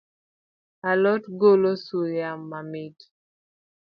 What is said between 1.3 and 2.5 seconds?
golo suya